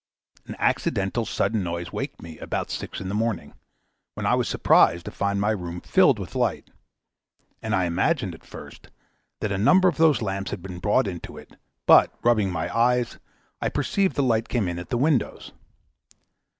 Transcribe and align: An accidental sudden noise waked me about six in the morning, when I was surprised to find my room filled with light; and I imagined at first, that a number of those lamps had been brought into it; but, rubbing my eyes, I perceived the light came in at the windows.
An 0.47 0.55
accidental 0.57 1.27
sudden 1.27 1.61
noise 1.63 1.93
waked 1.93 2.23
me 2.23 2.39
about 2.39 2.71
six 2.71 2.99
in 2.99 3.07
the 3.07 3.13
morning, 3.13 3.53
when 4.15 4.25
I 4.25 4.33
was 4.33 4.49
surprised 4.49 5.05
to 5.05 5.11
find 5.11 5.39
my 5.39 5.51
room 5.51 5.79
filled 5.79 6.17
with 6.17 6.33
light; 6.33 6.71
and 7.61 7.75
I 7.75 7.85
imagined 7.85 8.33
at 8.33 8.43
first, 8.43 8.87
that 9.41 9.51
a 9.51 9.59
number 9.59 9.87
of 9.87 9.97
those 9.97 10.23
lamps 10.23 10.49
had 10.49 10.63
been 10.63 10.79
brought 10.79 11.05
into 11.07 11.37
it; 11.37 11.55
but, 11.85 12.11
rubbing 12.23 12.49
my 12.51 12.75
eyes, 12.75 13.19
I 13.61 13.69
perceived 13.69 14.15
the 14.15 14.23
light 14.23 14.49
came 14.49 14.67
in 14.67 14.79
at 14.79 14.89
the 14.89 14.97
windows. 14.97 15.51